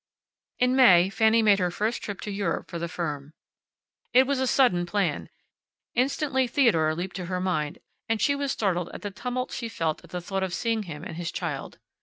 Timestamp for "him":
10.89-11.03